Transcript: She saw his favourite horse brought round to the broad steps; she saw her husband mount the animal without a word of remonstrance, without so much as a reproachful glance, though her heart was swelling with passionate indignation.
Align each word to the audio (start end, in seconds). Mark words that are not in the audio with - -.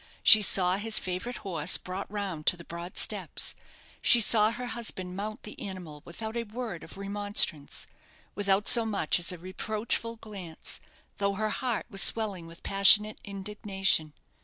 She 0.23 0.41
saw 0.41 0.77
his 0.77 0.97
favourite 0.97 1.37
horse 1.45 1.77
brought 1.77 2.09
round 2.11 2.47
to 2.47 2.57
the 2.57 2.63
broad 2.63 2.97
steps; 2.97 3.53
she 4.01 4.19
saw 4.19 4.49
her 4.49 4.65
husband 4.73 5.15
mount 5.15 5.43
the 5.43 5.61
animal 5.61 6.01
without 6.05 6.35
a 6.35 6.41
word 6.41 6.83
of 6.83 6.97
remonstrance, 6.97 7.85
without 8.33 8.67
so 8.67 8.83
much 8.83 9.19
as 9.19 9.31
a 9.31 9.37
reproachful 9.37 10.15
glance, 10.15 10.79
though 11.19 11.35
her 11.35 11.51
heart 11.51 11.85
was 11.91 12.01
swelling 12.01 12.47
with 12.47 12.63
passionate 12.63 13.21
indignation. 13.23 14.13